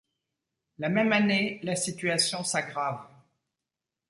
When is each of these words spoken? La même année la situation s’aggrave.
La 0.79 0.89
même 0.89 1.13
année 1.13 1.59
la 1.61 1.75
situation 1.75 2.43
s’aggrave. 2.43 3.05